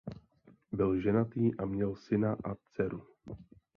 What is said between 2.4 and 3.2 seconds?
a dceru.